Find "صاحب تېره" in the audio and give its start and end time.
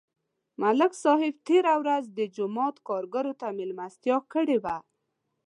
1.03-1.73